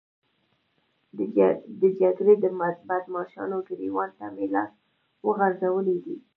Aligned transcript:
د 1.81 1.85
جګړې 1.99 2.33
د 2.43 2.45
بدماشانو 2.97 3.57
ګرېوان 3.67 4.09
ته 4.17 4.25
مې 4.35 4.45
لاس 4.53 4.71
ورغځولی 5.27 5.97
دی. 6.05 6.15